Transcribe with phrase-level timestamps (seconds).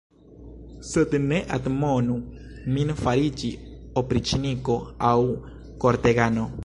[0.91, 2.15] Sed ne admonu
[2.77, 3.51] min fariĝi
[4.03, 4.79] opriĉniko
[5.11, 5.15] aŭ
[5.85, 6.49] kortegano.